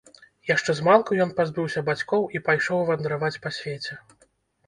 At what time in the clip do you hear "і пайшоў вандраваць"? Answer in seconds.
2.37-3.41